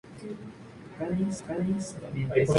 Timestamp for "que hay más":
0.99-1.41